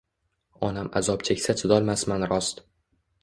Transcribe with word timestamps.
Onam 0.69 0.87
azob 1.01 1.25
cheksa 1.29 1.55
chidolmasman 1.61 2.27
rost 2.31 2.65